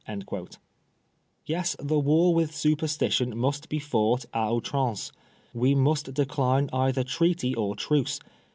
[0.01, 0.03] *
[1.45, 5.11] Yes, the war with Superstition must be fought d ouiramce.
[5.53, 8.19] We must decline either treaty or truce.